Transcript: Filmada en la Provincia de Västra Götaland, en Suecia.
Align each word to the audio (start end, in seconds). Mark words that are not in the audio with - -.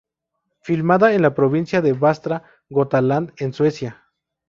Filmada 0.63 1.13
en 1.13 1.21
la 1.21 1.35
Provincia 1.35 1.79
de 1.83 1.93
Västra 1.93 2.41
Götaland, 2.71 3.33
en 3.37 3.53
Suecia. 3.53 4.07